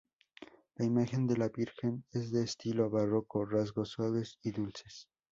La 0.77 0.83
imagen 0.85 1.27
de 1.27 1.37
la 1.37 1.49
virgen 1.49 2.03
es 2.11 2.31
de 2.31 2.41
estilo 2.41 2.89
barroco 2.89 3.45
rasgos 3.45 3.89
suaves 3.89 4.39
y 4.41 4.49
dulces. 4.49 5.07